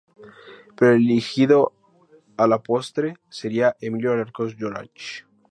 Pero 0.75 0.93
el 0.95 1.03
elegido, 1.11 1.73
a 2.35 2.47
la 2.47 2.63
postre, 2.63 3.17
sería 3.29 3.75
Emilio 3.79 4.13
Alarcos 4.13 4.57
Llorach. 4.57 5.25